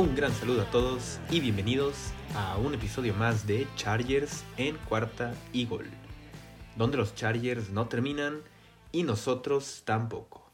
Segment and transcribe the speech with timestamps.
[0.00, 1.94] Un gran saludo a todos y bienvenidos
[2.34, 5.34] a un episodio más de Chargers en cuarta
[5.68, 5.84] gol,
[6.74, 8.40] donde los Chargers no terminan
[8.92, 10.50] y nosotros tampoco.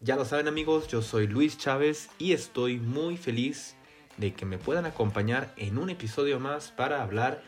[0.00, 3.76] Ya lo saben amigos, yo soy Luis Chávez y estoy muy feliz
[4.16, 7.40] de que me puedan acompañar en un episodio más para hablar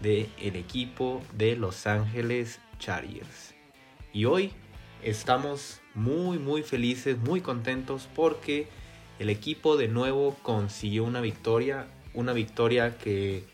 [0.00, 3.54] de el equipo de Los Ángeles Chargers.
[4.14, 4.52] Y hoy
[5.02, 8.68] estamos muy muy felices, muy contentos porque
[9.18, 13.44] el equipo de nuevo consiguió una victoria, una victoria que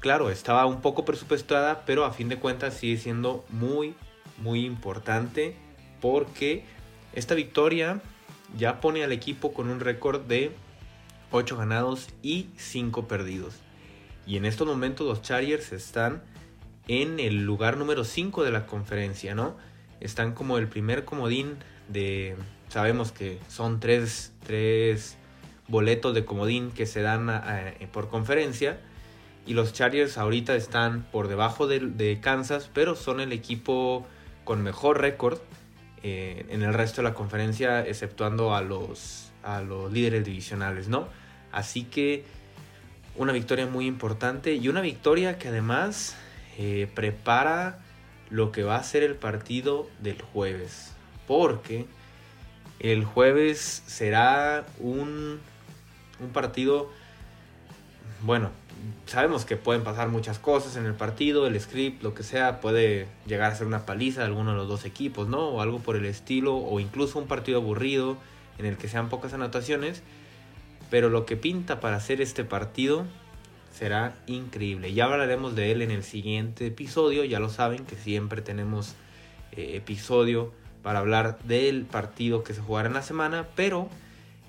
[0.00, 3.94] claro, estaba un poco presupuestada, pero a fin de cuentas sigue siendo muy
[4.38, 5.56] muy importante
[6.00, 6.64] porque
[7.12, 8.00] esta victoria
[8.56, 10.52] ya pone al equipo con un récord de
[11.30, 13.54] 8 ganados y 5 perdidos.
[14.26, 16.22] Y en estos momentos los Chargers están
[16.88, 19.56] en el lugar número 5 de la conferencia, ¿no?
[20.00, 21.56] Están como el primer comodín
[21.88, 22.36] de...
[22.68, 24.32] Sabemos que son tres,
[25.68, 27.30] boletos de comodín que se dan
[27.92, 28.78] por conferencia.
[29.46, 34.06] Y los Chargers ahorita están por debajo de, Kansas, pero son el equipo
[34.44, 35.38] con mejor récord
[36.02, 41.08] eh, en el resto de la conferencia, exceptuando a los, a los líderes divisionales, ¿no?
[41.52, 42.24] Así que
[43.16, 46.16] una victoria muy importante y una victoria que además
[46.58, 47.78] eh, prepara
[48.30, 50.92] lo que va a ser el partido del jueves.
[51.26, 51.86] Porque
[52.80, 55.40] el jueves será un,
[56.20, 56.90] un partido,
[58.22, 58.50] bueno,
[59.06, 63.06] sabemos que pueden pasar muchas cosas en el partido, el script, lo que sea, puede
[63.26, 65.48] llegar a ser una paliza de alguno de los dos equipos, ¿no?
[65.48, 68.16] O algo por el estilo, o incluso un partido aburrido
[68.58, 70.02] en el que sean pocas anotaciones.
[70.90, 73.06] Pero lo que pinta para hacer este partido
[73.72, 74.92] será increíble.
[74.92, 77.24] Ya hablaremos de él en el siguiente episodio.
[77.24, 78.94] Ya lo saben que siempre tenemos
[79.52, 80.52] eh, episodio
[80.84, 83.48] para hablar del partido que se jugará en la semana.
[83.56, 83.88] Pero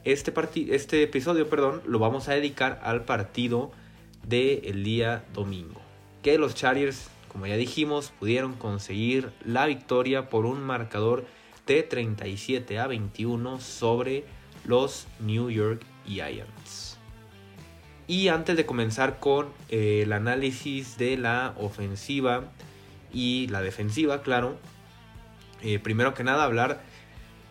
[0.04, 0.34] este,
[0.76, 3.72] este episodio perdón, lo vamos a dedicar al partido
[4.28, 5.82] del día domingo.
[6.22, 11.26] Que los Chargers, como ya dijimos, pudieron conseguir la victoria por un marcador
[11.66, 14.26] de 37 a 21 sobre
[14.66, 16.98] los New York Giants.
[18.08, 22.44] Y antes de comenzar con eh, el análisis de la ofensiva
[23.14, 24.58] y la defensiva, claro,
[25.62, 26.82] eh, primero que nada hablar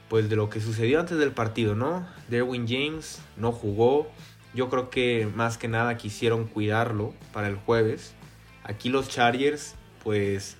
[0.08, 2.06] pues de lo que sucedió antes del partido, ¿no?
[2.28, 4.08] Derwin James no jugó.
[4.54, 8.14] Yo creo que más que nada quisieron cuidarlo para el jueves.
[8.62, 10.56] Aquí los Chargers pues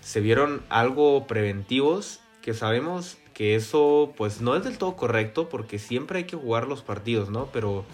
[0.00, 5.78] se vieron algo preventivos que sabemos que eso pues no es del todo correcto porque
[5.78, 7.46] siempre hay que jugar los partidos, ¿no?
[7.52, 7.84] Pero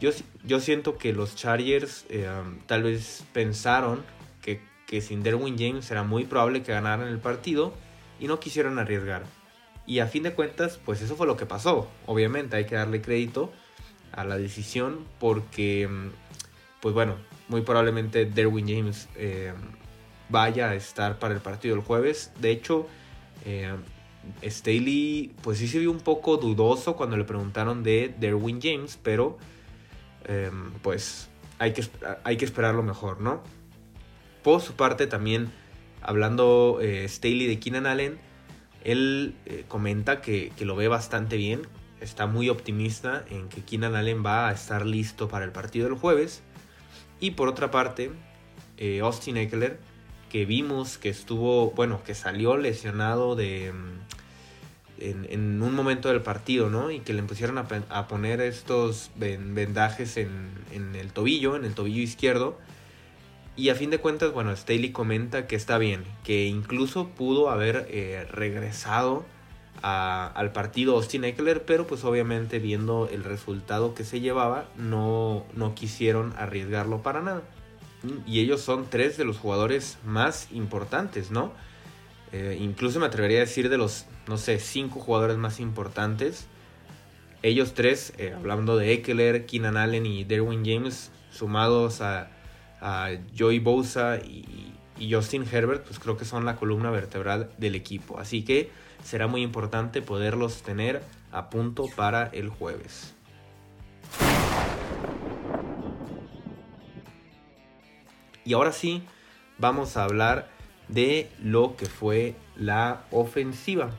[0.00, 0.10] yo,
[0.44, 2.28] yo siento que los Chargers eh,
[2.66, 4.02] tal vez pensaron
[4.42, 7.72] que, que sin Derwin James era muy probable que ganaran el partido
[8.18, 9.24] y no quisieron arriesgar.
[9.86, 11.88] Y a fin de cuentas, pues eso fue lo que pasó.
[12.06, 13.52] Obviamente hay que darle crédito
[14.12, 15.88] a la decisión porque,
[16.80, 17.16] pues bueno,
[17.48, 19.52] muy probablemente Derwin James eh,
[20.28, 22.32] vaya a estar para el partido el jueves.
[22.40, 22.86] De hecho,
[23.44, 23.74] eh,
[24.42, 29.38] Staley pues sí se vio un poco dudoso cuando le preguntaron de Derwin James, pero
[30.24, 31.84] em, pues hay que,
[32.24, 33.42] hay que esperar lo mejor, ¿no?
[34.42, 35.52] Por su parte también,
[36.04, 38.18] hablando eh, Staley de Keenan Allen,
[38.84, 41.62] él eh, comenta que, lo ve bastante bien,
[42.00, 45.98] está muy optimista en que Keenan Allen va a estar listo para el partido del
[45.98, 46.42] jueves.
[47.20, 48.10] Y por otra parte,
[48.76, 49.78] eh, Austin Eckler,
[50.28, 53.72] que vimos que estuvo, bueno, que salió lesionado de,
[54.98, 56.90] en, un momento del partido, ¿no?
[56.90, 60.50] Y que le pusieron a, poner estos vendajes en,
[60.94, 62.58] el tobillo, en el tobillo izquierdo.
[63.56, 67.86] Y a fin de cuentas, bueno, Staley comenta que está bien, que incluso pudo haber
[67.88, 69.24] eh, regresado
[69.82, 75.74] al partido Austin Eckler, pero pues obviamente viendo el resultado que se llevaba, no, no
[75.74, 77.42] quisieron arriesgarlo para nada.
[78.26, 81.52] Y ellos son tres de los jugadores más importantes, ¿no?
[82.32, 86.46] Eh, incluso me atrevería a decir de los, no sé, cinco jugadores más importantes.
[87.42, 92.30] Ellos tres, eh, hablando de Eckler, Keenan Allen y Derwin James, sumados a,
[92.84, 94.70] a Joey Bosa y,
[95.10, 98.20] Justin Herbert, pues creo que son la columna vertebral del equipo.
[98.20, 98.70] Así que
[99.02, 101.02] será muy importante poderlos tener
[101.32, 103.12] a punto para el jueves.
[108.44, 109.02] Y ahora sí,
[109.58, 110.48] vamos a hablar
[110.88, 113.90] de lo que fue la ofensiva.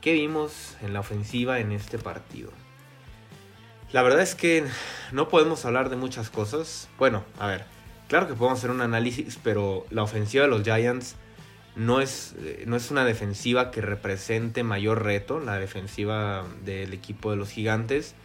[0.00, 2.50] ¿Qué vimos en la ofensiva en este partido?
[3.92, 4.64] La verdad es que
[5.12, 6.88] no podemos hablar de muchas cosas.
[6.98, 7.64] Bueno, a ver,
[8.10, 11.14] claro que podemos hacer un análisis, pero la ofensiva de los Giants
[11.76, 17.30] no es, eh, no es una defensiva que represente mayor reto, la defensiva del equipo
[17.30, 18.16] de los gigantes.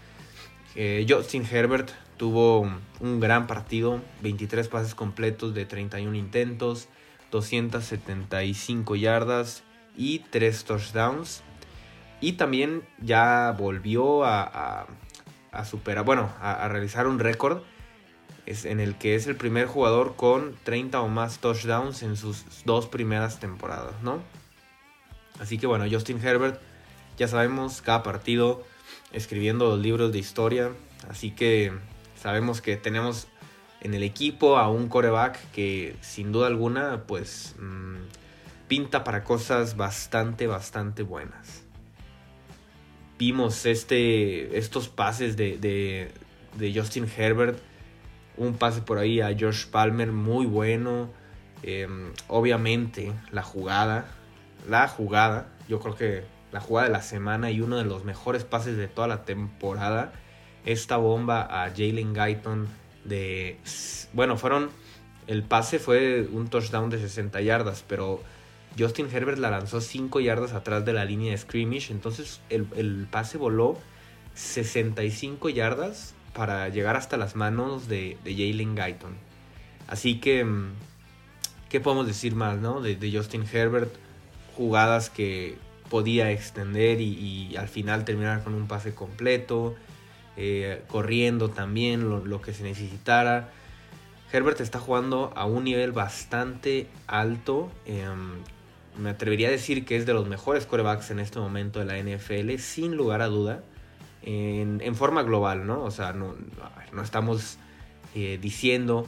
[0.74, 2.68] Eh, Justin Herbert tuvo
[3.00, 6.90] un gran partido, 23 pases completos de 31 intentos,
[7.30, 9.64] 275 yardas
[9.96, 11.44] y 3 touchdowns.
[12.22, 14.88] Y también ya volvió a,
[15.64, 17.62] superar, bueno, a, realizar un récord
[18.46, 22.86] en el que es el primer jugador con 30 o más touchdowns en sus dos
[22.88, 24.22] primeras temporadas, ¿no?
[25.40, 26.62] Así que bueno, Justin Herbert,
[27.18, 28.64] ya sabemos, cada partido
[29.12, 30.72] escribiendo los libros de historia,
[31.10, 31.74] así que
[32.22, 33.28] sabemos que tenemos
[33.82, 37.96] en el equipo a un coreback que sin duda alguna pues mm,
[38.68, 41.64] pinta para cosas bastante, bastante buenas.
[43.18, 46.12] Vimos este, estos pases de,
[46.74, 47.60] Justin Herbert,
[48.38, 51.10] un pase por ahí a Josh Palmer muy bueno.
[51.64, 54.06] Em, obviamente la jugada,
[54.70, 58.44] la jugada, yo creo que la jugada de la semana y uno de los mejores
[58.44, 60.14] pases de toda la temporada.
[60.66, 62.68] Esta bomba a Jalen Guyton
[63.04, 63.60] de...
[64.14, 64.70] Bueno, fueron...
[65.28, 68.22] El pase fue un touchdown de 60 yardas, pero
[68.78, 71.92] Justin Herbert la lanzó 5 yardas atrás de la línea de scrimmage.
[71.92, 73.78] Entonces el, pase voló
[74.34, 79.16] 65 yardas para llegar hasta las manos de, de Jalen Guyton.
[79.88, 80.74] Así que, mm,
[81.70, 82.82] ¿qué podemos decir más no?
[82.82, 83.94] de, Justin Herbert?
[84.56, 85.58] Jugadas que
[85.90, 89.76] podía extender y, al final terminar con un pase completo.
[90.38, 93.50] Eh, corriendo también lo, que se necesitara.
[94.34, 97.72] Herbert está jugando a un nivel bastante alto.
[97.86, 98.34] Em,
[98.98, 101.98] me atrevería a decir que es de los mejores corebacks en este momento de la
[101.98, 103.64] NFL, sin lugar a duda.
[104.28, 105.84] En, forma global, ¿no?
[105.84, 106.36] O sea, no,
[107.02, 107.58] estamos
[108.16, 109.08] eh, diciendo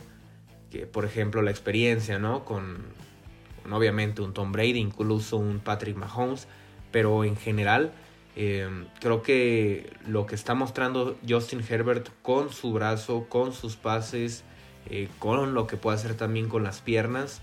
[0.69, 2.46] que, por ejemplo, la experiencia, ¿no?
[2.46, 2.78] Con,
[3.64, 6.48] con, obviamente un Tom Brady, incluso un Patrick Mahomes,
[6.92, 7.92] pero en general
[8.40, 14.44] Em, creo que lo que está mostrando Justin Herbert con su brazo, con sus pases,
[14.92, 17.42] eh, con lo que puede hacer también con las piernas,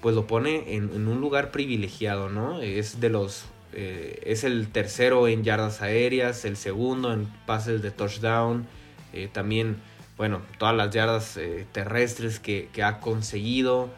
[0.00, 2.62] pues lo pone en, un lugar privilegiado, ¿no?
[2.62, 3.44] Es de los
[3.78, 8.66] eh, es el tercero en yardas aéreas, el segundo en pases de touchdown,
[9.12, 9.76] eh, también,
[10.16, 11.38] bueno, todas las yardas
[11.72, 13.90] terrestres que, ha conseguido.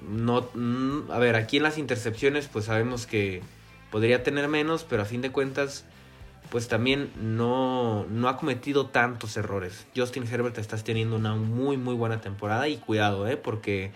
[0.00, 3.42] No, mm, a ver, aquí en las intercepciones, pues sabemos que
[3.90, 5.84] podría tener menos, pero a fin de cuentas,
[6.50, 9.86] pues también no, no ha cometido tantos errores.
[9.94, 13.36] Justin Herbert está teniendo una muy, muy buena temporada y cuidado, ¿eh?
[13.36, 13.92] Porque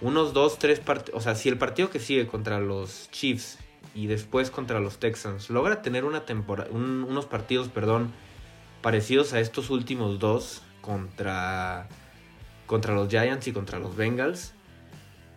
[0.00, 3.58] unos dos, tres partidos, o sea, si el partido que sigue contra los Chiefs
[3.94, 8.12] y después contra los Texans logra tener una temporada, unos partidos, perdón,
[8.82, 11.88] parecidos a estos últimos dos contra,
[12.66, 14.54] contra los Giants y contra los Bengals,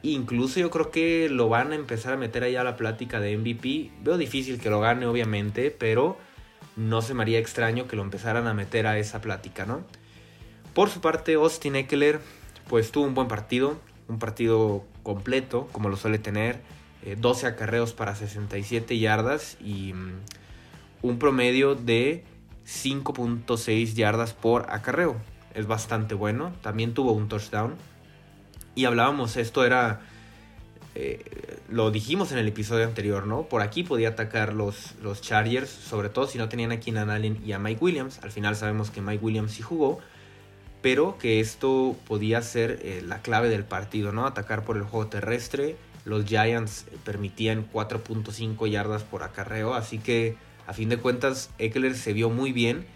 [0.01, 3.37] Incluso yo creo que lo van a empezar a meter ahí a la plática de
[3.37, 3.91] MVP.
[4.01, 6.17] Veo difícil que lo gane, obviamente, pero
[6.77, 9.83] no se me haría extraño que lo empezaran a meter a esa plática, ¿no?
[10.73, 12.21] Por su parte, Austin Eckler,
[12.69, 16.61] pues tuvo un buen partido, un partido completo, como lo suele tener,
[17.03, 20.19] 12 eh, acarreos para 67 yardas y mm,
[21.01, 22.23] un promedio de
[22.65, 25.15] 5.6 yardas por acarreo.
[25.53, 27.75] Es bastante bueno, también tuvo un touchdown.
[28.75, 30.01] Y hablábamos, esto era,
[30.95, 33.43] eh, lo dijimos en el episodio anterior, ¿no?
[33.43, 37.41] Por aquí podía atacar los, los Chargers, sobre todo si no tenían a Keenan Allen
[37.43, 38.19] y a Mike Williams.
[38.23, 39.99] Al final sabemos que Mike Williams sí jugó,
[40.81, 44.27] pero que esto podía ser eh, la clave del partido, ¿no?
[44.27, 45.75] Atacar por el juego terrestre.
[46.09, 50.35] Los Giants permitían 4.5 yardas por acarreo, así que
[50.65, 52.87] a fin de cuentas Eckler se vio muy bien.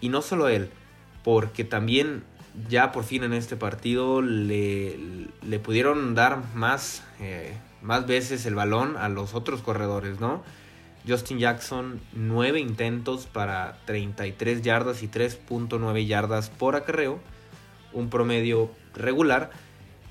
[0.00, 0.70] Y no solo él,
[1.24, 2.22] porque también
[2.68, 4.96] ya por fin en este partido le,
[5.42, 10.44] le pudieron dar más, eh, más veces el balón a los otros corredores, ¿no?
[11.08, 17.18] Justin Jackson, 9 intentos para 33 yardas y 3.9 yardas por acarreo,
[17.92, 19.50] un promedio regular.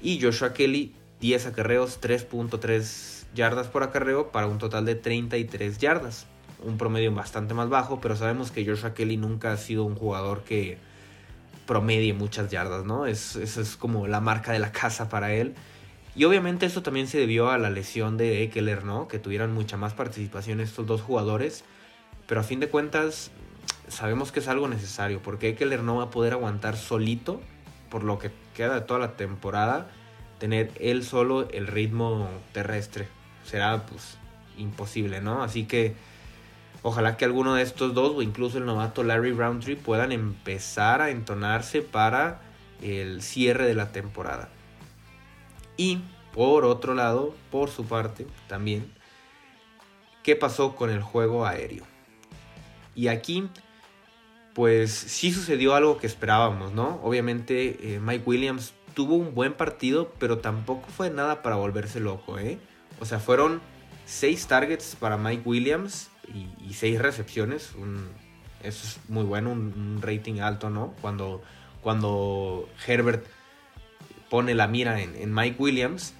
[0.01, 0.93] Y Joshua Kelly,
[1.25, 6.27] 10 acarreos, 3.3 yardas por acarreo para un total de 33 yardas.
[6.63, 10.43] Un promedio bastante más bajo, pero sabemos que Joshua Kelly nunca ha sido un jugador
[10.43, 10.77] que,
[11.65, 13.05] promedie muchas yardas, ¿no?
[13.05, 15.55] Es, eso es como la marca de la casa para él.
[16.15, 19.07] Y obviamente eso también se debió a la lesión de Eckler, ¿no?
[19.07, 21.65] Que tuvieran mucha más participación estos dos jugadores.
[22.27, 23.31] Pero a fin de cuentas,
[23.89, 27.41] sabemos que es algo necesario, porque Eckler no va a poder aguantar solito,
[27.89, 29.89] por lo que queda de toda la temporada,
[30.39, 33.07] tener él solo el ritmo terrestre.
[33.43, 34.17] Será pues
[34.57, 35.43] imposible, ¿no?
[35.43, 35.95] Así que
[36.87, 41.09] Ojalá que alguno de estos dos o incluso el novato Larry Roundtree puedan empezar a
[41.09, 42.41] entonarse para
[42.79, 44.49] el cierre de la temporada.
[45.77, 46.01] Y
[46.31, 48.93] por otro lado, por su parte, también,
[50.21, 51.85] ¿qué pasó con el juego aéreo?
[52.93, 53.49] Y aquí
[54.53, 56.99] pues sí sucedió algo que esperábamos, ¿no?
[57.01, 62.39] Obviamente eh, Mike Williams tuvo un buen partido, pero tampoco fue nada para volverse loco,
[62.39, 62.57] ¿eh?
[62.99, 63.61] O sea, fueron
[64.05, 67.73] seis targets para Mike Williams y, seis recepciones.
[68.63, 70.95] eso es muy bueno, un, rating alto, ¿no?
[71.01, 71.43] Cuando,
[71.81, 73.25] cuando Herbert
[74.29, 76.13] pone la mira en, Mike Williams,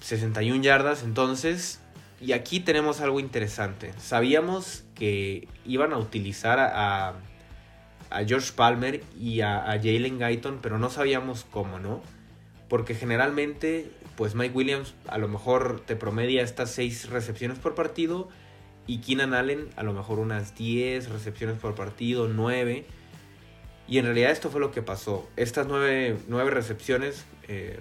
[0.00, 1.80] 61 yardas, entonces...
[2.18, 3.92] Y aquí tenemos algo interesante.
[3.98, 7.16] Sabíamos que iban a utilizar a
[8.26, 12.02] George Palmer y a, Jalen Guyton, pero no sabíamos cómo, ¿no?
[12.68, 18.28] Porque generalmente, pues Mike Williams a lo mejor te promedia estas 6 recepciones por partido
[18.86, 22.84] y Keenan Allen a lo mejor unas 10 recepciones por partido, 9.
[23.88, 25.28] Y en realidad esto fue lo que pasó.
[25.36, 26.18] Estas 9,
[26.50, 27.78] recepciones eh,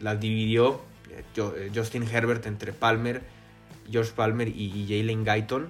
[0.00, 3.22] las dividió eh, eh, Justin Herbert entre Palmer,
[3.90, 5.68] George Palmer y, y Jalen Guyton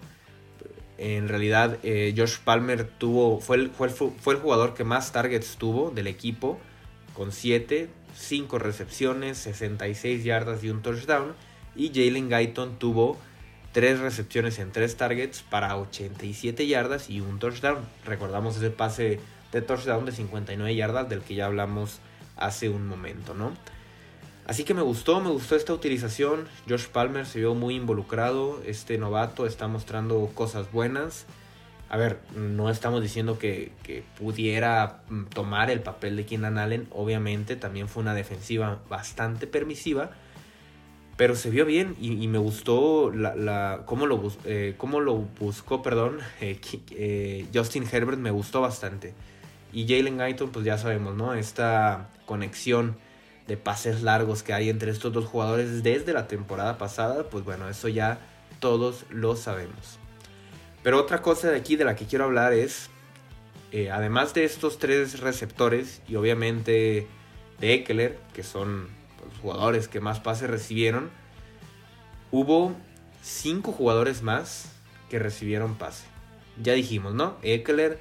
[0.98, 5.56] en realidad, eh, Josh Palmer tuvo, fue el, fue, fue el jugador que más targets
[5.56, 6.58] tuvo del equipo,
[7.14, 11.34] con 7, 5 recepciones, 66 yardas y un touchdown.
[11.74, 13.18] Y Jalen Guyton tuvo
[13.72, 17.78] 3 recepciones en 3 targets para 87 yardas y un touchdown.
[18.04, 19.20] Recordamos ese pase
[19.52, 22.00] de touchdown de 59 yardas del que ya hablamos
[22.36, 23.52] hace un momento, ¿no?
[24.46, 26.46] Así que me gustó, me gustó esta utilización.
[26.68, 28.62] Josh Palmer se vio muy involucrado.
[28.64, 31.26] Este novato está mostrando cosas buenas.
[31.88, 33.72] A ver, no estamos diciendo que,
[34.18, 36.86] pudiera mm, tomar el papel de Keenan Allen.
[36.90, 40.10] Obviamente también fue una defensiva bastante permisiva.
[41.16, 46.18] Pero se vio bien y, me gustó la, cómo, lo, eh, cómo, lo, buscó perdón,
[46.40, 46.60] eh,
[46.90, 48.18] eh, Justin Herbert.
[48.18, 49.12] Me gustó bastante.
[49.72, 51.34] Y Jalen Guyton, pues ya sabemos, ¿no?
[51.34, 52.96] Esta conexión
[53.46, 57.68] de pases largos que hay entre estos dos jugadores desde la temporada pasada, pues bueno,
[57.68, 58.18] eso ya
[58.58, 59.98] todos lo sabemos.
[60.82, 62.90] Pero otra cosa de aquí de la que quiero hablar es,
[63.72, 67.06] eh, además de estos tres receptores y obviamente
[67.60, 68.88] de Eckler, que son
[69.24, 71.10] los jugadores que más pases recibieron,
[72.30, 72.74] hubo
[73.22, 74.72] cinco jugadores más
[75.08, 76.06] que recibieron pase.
[76.62, 77.36] Ya dijimos, ¿no?
[77.42, 77.98] Eckler,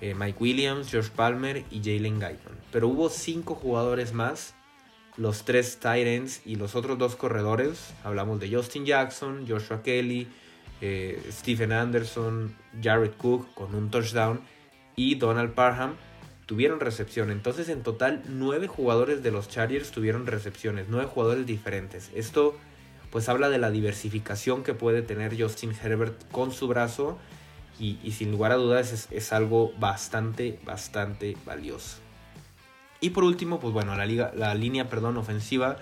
[0.00, 2.58] eh, Mike Williams, George Palmer y Jalen Guyton.
[2.72, 4.54] Pero hubo cinco jugadores más
[5.16, 10.26] los tres Titans y los otros dos corredores, hablamos de Justin Jackson, Joshua Kelly,
[10.80, 14.40] eh, Stephen Anderson, Jared Cook con un touchdown
[14.96, 15.94] y Donald Parham
[16.46, 17.30] tuvieron recepción.
[17.30, 22.10] Entonces en total nueve jugadores de los Chargers tuvieron recepciones, nueve jugadores diferentes.
[22.14, 22.56] Esto
[23.10, 27.18] pues habla de la diversificación que puede tener Justin Herbert con su brazo
[27.78, 31.98] y, sin lugar a dudas es algo bastante, bastante valioso.
[33.02, 35.76] Y por último, pues bueno, la, liga, la línea perdón, ofensiva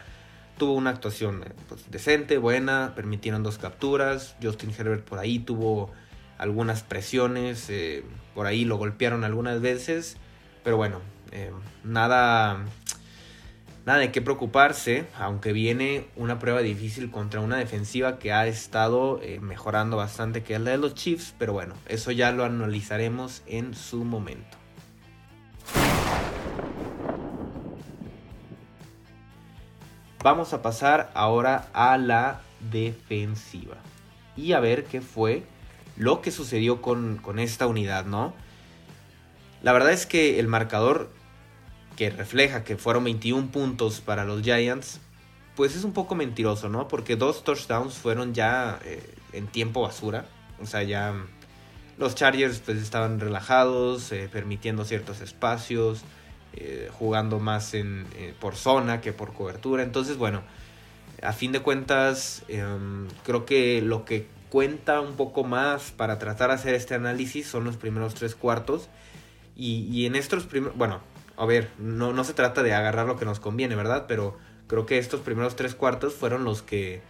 [0.57, 4.37] tuvo una actuación eh, pues, decente, buena, permitieron dos capturas.
[4.43, 5.93] Justin Herbert por ahí tuvo
[6.39, 10.17] algunas presiones, eh, por ahí lo golpearon algunas veces,
[10.65, 11.53] pero bueno, eh,
[11.85, 12.65] nada,
[13.85, 19.21] nada de qué preocuparse, aunque viene una prueba difícil contra una defensiva que ha estado
[19.43, 23.75] mejorando bastante, que es la de los Chiefs, pero bueno, eso ya lo analizaremos en
[23.75, 24.60] su momento.
[30.23, 33.77] Vamos a pasar ahora a la defensiva.
[34.37, 35.45] Y a ver qué fue
[35.97, 38.35] lo que sucedió con, esta unidad, ¿no?
[39.63, 41.11] La verdad es que el marcador
[41.97, 45.01] que refleja que fueron 21 puntos para los Giants,
[45.57, 46.87] pues es un poco mentiroso, ¿no?
[46.87, 50.27] Porque dos touchdowns fueron ya eh, en tiempo basura.
[50.61, 51.15] O sea, ya
[51.97, 56.05] los Chargers pues estaban relajados, eh, permitiendo ciertos espacios.
[56.53, 59.85] Eh, jugando más en, eh, por zona que por cobertura.
[59.85, 60.43] Entonces, bueno,
[61.23, 66.49] a fin de cuentas, em, creo que lo que cuenta un poco más para tratar
[66.49, 68.89] de hacer este análisis son los primeros tres cuartos.
[69.57, 71.03] Y, en estos primeros, bueno,
[71.37, 74.07] a ver, no, no se trata de agarrar lo que nos conviene, ¿verdad?
[74.09, 77.03] Pero creo que estos primeros tres cuartos fueron los que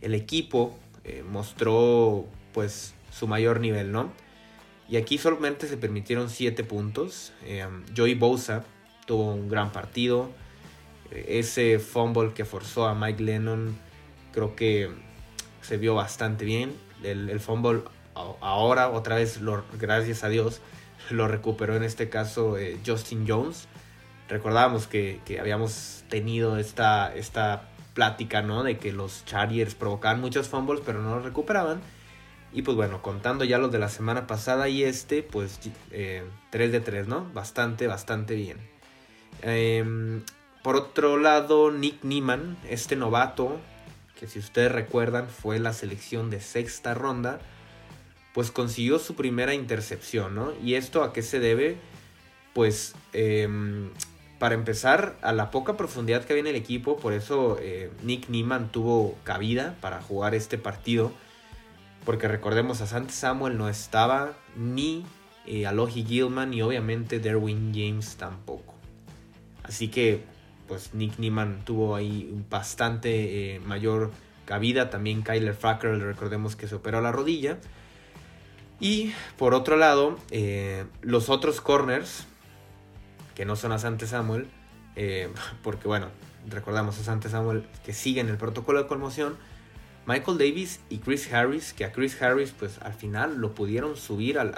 [0.00, 4.12] el equipo eh, mostró pues su mayor nivel, ¿no?
[4.88, 7.32] Y aquí solamente se permitieron 7 puntos.
[7.44, 8.64] Em, Joey Bosa
[9.06, 10.30] tuvo un gran partido.
[11.10, 13.76] Ese fumble que forzó a Mike Lennon
[14.32, 14.90] creo que
[15.62, 16.74] se vio bastante bien.
[17.02, 17.82] El, fumble
[18.14, 19.40] ahora otra vez,
[19.78, 20.60] gracias a Dios,
[21.10, 23.68] lo recuperó en este caso eh, Justin Jones.
[24.28, 28.62] Recordábamos que, habíamos tenido esta, esta plática, ¿no?
[28.62, 31.80] De que los Chargers provocaban muchos fumbles pero no los recuperaban.
[32.54, 36.22] Y pues bueno, contando ya los de la semana pasada y este, pues 3 eh,
[36.52, 37.28] de 3, ¿no?
[37.34, 38.58] Bastante, bastante bien.
[39.42, 40.22] Em,
[40.62, 43.58] por otro lado, Nick Nieman, este novato,
[44.18, 47.40] que si ustedes recuerdan fue la selección de sexta ronda,
[48.32, 50.52] pues consiguió su primera intercepción, ¿no?
[50.62, 51.76] ¿Y esto a qué se debe?
[52.52, 53.90] Pues em,
[54.38, 58.28] para empezar, a la poca profundidad que había en el equipo, por eso eh, Nick
[58.28, 61.12] Niemann tuvo cabida para jugar este partido.
[62.04, 65.04] Porque recordemos, a Sante Samuel no estaba, ni
[65.46, 68.74] eh, Gilman, y obviamente Derwin James tampoco.
[69.62, 70.22] Así que,
[70.68, 74.10] pues Nick Niemann tuvo ahí bastante eh, mayor
[74.44, 74.90] cabida.
[74.90, 77.58] También Kyler Fackrell, recordemos que se operó la rodilla.
[78.80, 82.26] Y por otro lado, eh, los otros corners,
[83.34, 84.46] que no son a Sante Samuel,
[84.96, 85.30] eh,
[85.62, 86.08] porque bueno,
[86.48, 89.36] recordamos a Sante Samuel que siguen el protocolo de conmoción,
[90.06, 94.38] Michael Davis y Chris Harris, que a Chris Harris pues al final lo pudieron subir
[94.38, 94.54] al,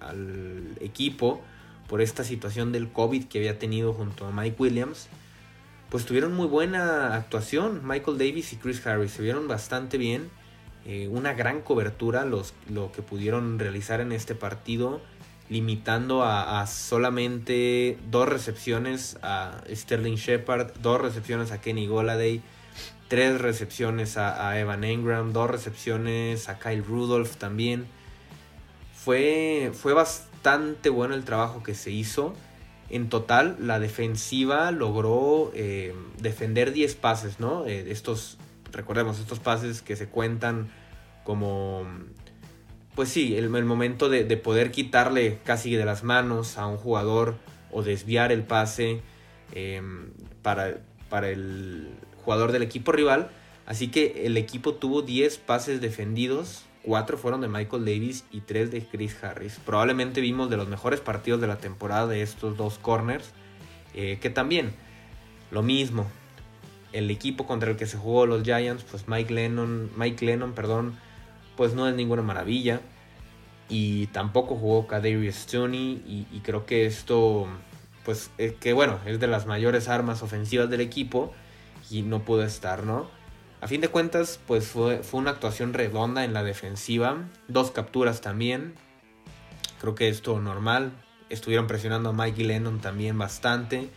[0.00, 1.40] al equipo
[1.88, 5.08] por esta situación del COVID que había tenido junto a Mike Williams,
[5.90, 10.30] pues tuvieron muy buena actuación Michael Davis y Chris Harris, se vieron bastante bien
[10.84, 15.00] eh, una gran cobertura los, lo que pudieron realizar en este partido,
[15.48, 22.40] limitando a, solamente dos recepciones a Sterling Shepard, dos recepciones a Kenny Goladay,
[23.12, 27.84] tres recepciones a, Evan Engram, dos recepciones a Kyle Rudolph también.
[28.94, 32.32] Fue, fue bastante bueno el trabajo que se hizo.
[32.88, 37.66] En total, la defensiva logró eh, defender 10 pases, ¿no?
[37.66, 38.38] Eh, estos
[38.72, 40.70] recordemos, estos pases que se cuentan
[41.22, 41.84] como,
[42.94, 47.36] pues sí, el, momento de, poder quitarle casi de las manos a un jugador
[47.72, 49.02] o desviar el pase
[49.52, 50.78] em, para,
[51.10, 51.90] para el
[52.24, 53.30] jugador del equipo rival.
[53.66, 58.70] Así que el equipo tuvo 10 pases defendidos, 4 fueron de Michael Davis y 3
[58.70, 59.60] de Chris Harris.
[59.64, 63.30] Probablemente vimos de los mejores partidos de la temporada de estos dos corners,
[63.94, 64.72] eh, que también
[65.50, 66.06] lo mismo,
[66.92, 70.98] el equipo contra el que se jugó los Giants, pues Mike Lennon, Mike Lennon, perdón,
[71.56, 72.80] pues no es ninguna maravilla.
[73.68, 77.48] Y tampoco jugó Kadarius Stoney y, creo que esto,
[78.04, 81.32] pues es que bueno, es de las mayores armas ofensivas del equipo
[81.92, 83.10] y no pudo estar, ¿no?
[83.60, 88.20] A fin de cuentas, pues fue, fue una actuación redonda en la defensiva, dos capturas
[88.20, 88.74] también,
[89.80, 90.92] creo que esto normal,
[91.28, 93.90] estuvieron presionando a Mike Lennon también bastante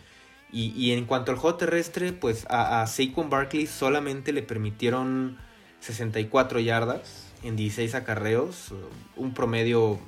[0.52, 5.38] y, en cuanto al juego terrestre, pues a, a Saquon Barkley solamente le permitieron
[5.82, 8.74] 64 yardas en 16 acarreos,
[9.18, 10.00] un promedio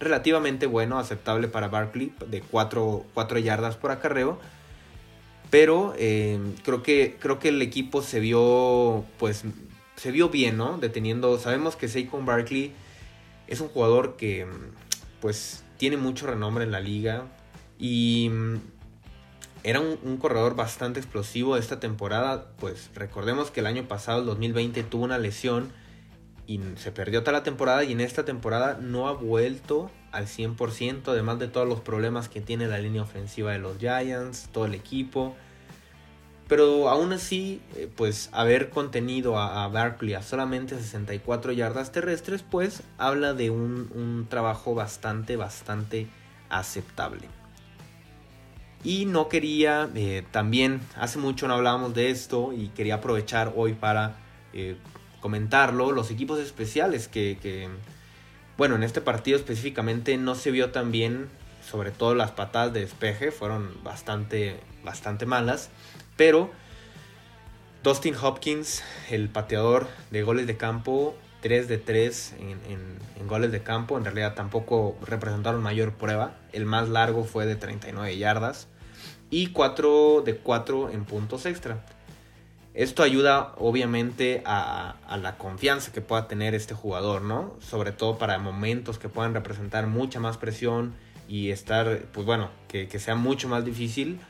[0.00, 3.06] relativamente bueno, aceptable para Barkley, de 4,
[3.42, 4.40] yardas por acarreo.
[5.52, 9.44] Pero eh, creo, que, creo que el equipo se vio, pues,
[9.96, 10.78] se vio bien, ¿no?
[10.78, 12.72] Deteniendo, sabemos que Saquon Barkley
[13.48, 14.46] es un jugador que,
[15.20, 17.26] pues, tiene mucho renombre en la liga
[17.78, 18.30] y
[19.62, 22.52] era un, corredor bastante explosivo esta temporada.
[22.56, 25.70] Pues recordemos que el año pasado, el 2020, tuvo una lesión
[26.46, 27.84] y se perdió toda la temporada.
[27.84, 32.40] Y en esta temporada no ha vuelto al 100%, además de todos los problemas que
[32.40, 35.34] tiene la línea ofensiva de los Giants, todo el equipo.
[36.48, 42.82] Pero aún así, eh, pues haber contenido a, Barkley a solamente 64 yardas terrestres, pues
[42.98, 46.08] habla de un, un trabajo bastante, bastante
[46.50, 47.28] aceptable.
[48.84, 53.74] Y no quería, eh, también hace mucho no hablábamos de esto y quería aprovechar hoy
[53.74, 54.16] para
[54.52, 54.76] eh,
[55.20, 57.68] comentarlo, los equipos especiales que,
[58.56, 61.28] bueno, en este partido específicamente no se vio tan bien,
[61.68, 65.70] sobre todo las patadas de despeje fueron bastante, bastante malas,
[66.16, 66.50] pero
[67.82, 73.98] Dustin Hopkins, el pateador de goles de campo, 3 de 3 en, goles de campo.
[73.98, 76.34] En realidad tampoco representaron mayor prueba.
[76.52, 78.68] El más largo fue de 39 yardas
[79.30, 81.84] y 4 de 4 en puntos extra.
[82.74, 87.54] Esto ayuda obviamente a, la confianza que pueda tener este jugador, ¿no?
[87.60, 90.94] Sobre todo para momentos que puedan representar mucha más presión
[91.28, 94.20] y estar, pues bueno, que, sea mucho más difícil.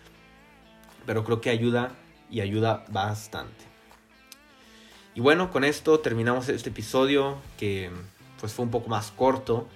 [1.07, 1.92] Pero creo que ayuda
[2.31, 3.64] y ayuda bastante.
[5.14, 7.90] Y bueno, con esto terminamos este episodio que
[8.40, 9.68] pues fue un poco más corto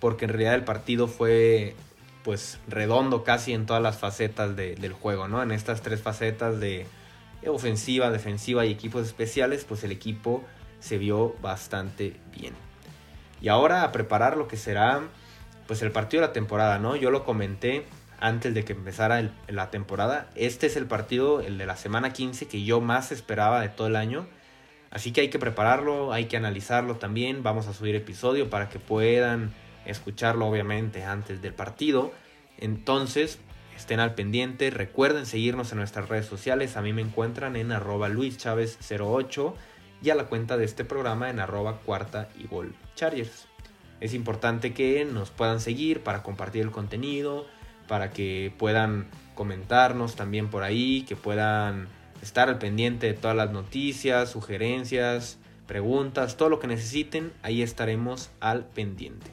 [0.00, 1.74] porque en realidad el partido fue
[2.22, 5.42] pues redondo casi en todas las facetas del juego, ¿no?
[5.42, 6.86] En estas tres facetas de
[7.46, 10.44] ofensiva, defensiva y equipos especiales, pues el equipo
[10.80, 12.54] se vio bastante bien.
[13.40, 15.02] Y ahora a preparar lo que será
[15.66, 16.96] pues el partido de la temporada, ¿no?
[16.96, 17.84] Yo lo comenté
[18.20, 20.30] antes de que empezara la temporada.
[20.36, 23.88] Este es el partido, el de la semana 15, que yo más esperaba de todo
[23.88, 24.26] el año.
[24.90, 27.42] Así que hay que prepararlo, hay que analizarlo también.
[27.42, 29.52] Vamos a subir episodio para que puedan
[29.84, 32.12] escucharlo obviamente antes del partido.
[32.58, 33.38] Entonces,
[33.76, 34.70] estén al pendiente.
[34.70, 36.76] Recuerden seguirnos en nuestras redes sociales.
[36.76, 39.54] A mí me encuentran en arroba luischavez08
[40.02, 42.48] y a la cuenta de este programa en arroba cuarta y
[42.96, 43.46] chargers.
[44.00, 47.46] Es importante que nos puedan seguir para compartir el contenido,
[47.86, 51.88] para que puedan comentarnos también por ahí, que puedan
[52.20, 58.30] estar al pendiente de todas las noticias, sugerencias, preguntas, todo lo que necesiten, ahí estaremos
[58.40, 59.30] al pendiente.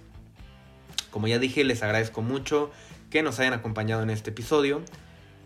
[1.12, 2.72] Como ya dije, les agradezco mucho
[3.10, 4.82] que nos hayan acompañado en este episodio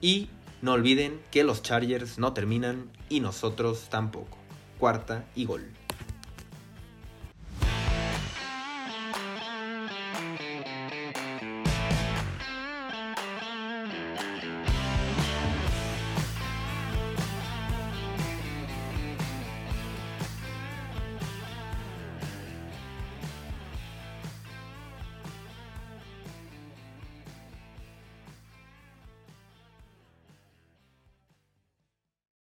[0.01, 0.29] y
[0.61, 4.37] no olviden que los Chargers no terminan y nosotros tampoco.
[4.79, 5.82] Cuarta y gol.